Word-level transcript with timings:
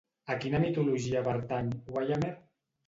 A 0.35 0.37
quina 0.45 0.61
mitologia 0.63 1.23
pertany 1.29 1.71
Ymir? 2.09 2.35